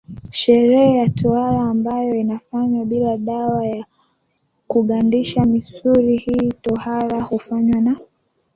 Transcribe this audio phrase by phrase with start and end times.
[0.31, 3.85] sherehe ya tohara ambayo inafanywa bila dawa ya
[4.67, 7.97] kugandisha misuli Hii tohara hufanywa na